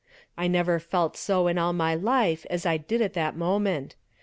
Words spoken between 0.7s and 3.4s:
felt so in all my life as I did at that